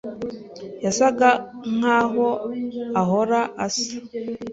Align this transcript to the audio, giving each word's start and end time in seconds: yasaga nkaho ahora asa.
yasaga 0.85 1.29
nkaho 1.77 2.27
ahora 3.01 3.39
asa. 3.65 3.89